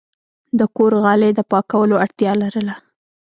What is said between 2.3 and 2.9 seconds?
لرله.